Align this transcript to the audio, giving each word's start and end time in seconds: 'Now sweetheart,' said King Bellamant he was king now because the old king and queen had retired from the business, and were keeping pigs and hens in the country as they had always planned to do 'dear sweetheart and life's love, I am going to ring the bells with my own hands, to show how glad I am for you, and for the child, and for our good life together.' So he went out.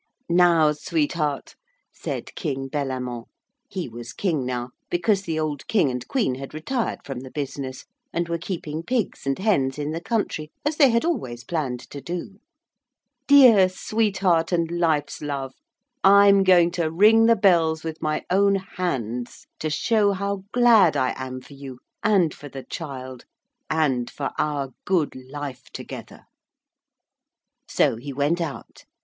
'Now 0.27 0.71
sweetheart,' 0.71 1.53
said 1.93 2.33
King 2.33 2.69
Bellamant 2.69 3.27
he 3.69 3.87
was 3.87 4.13
king 4.13 4.43
now 4.47 4.71
because 4.89 5.21
the 5.21 5.39
old 5.39 5.67
king 5.67 5.91
and 5.91 6.07
queen 6.07 6.33
had 6.33 6.55
retired 6.55 7.01
from 7.05 7.19
the 7.19 7.29
business, 7.29 7.85
and 8.11 8.27
were 8.27 8.39
keeping 8.39 8.81
pigs 8.81 9.27
and 9.27 9.37
hens 9.37 9.77
in 9.77 9.91
the 9.91 10.01
country 10.01 10.51
as 10.65 10.77
they 10.77 10.89
had 10.89 11.05
always 11.05 11.43
planned 11.43 11.81
to 11.91 12.01
do 12.01 12.39
'dear 13.27 13.69
sweetheart 13.69 14.51
and 14.51 14.71
life's 14.71 15.21
love, 15.21 15.53
I 16.03 16.27
am 16.29 16.41
going 16.43 16.71
to 16.71 16.89
ring 16.89 17.27
the 17.27 17.35
bells 17.35 17.83
with 17.83 18.01
my 18.01 18.25
own 18.31 18.55
hands, 18.55 19.45
to 19.59 19.69
show 19.69 20.13
how 20.13 20.45
glad 20.51 20.97
I 20.97 21.13
am 21.15 21.41
for 21.41 21.53
you, 21.53 21.77
and 22.03 22.33
for 22.33 22.49
the 22.49 22.63
child, 22.63 23.25
and 23.69 24.09
for 24.09 24.31
our 24.39 24.69
good 24.83 25.15
life 25.29 25.65
together.' 25.71 26.25
So 27.67 27.97
he 27.97 28.11
went 28.11 28.41
out. 28.41 28.85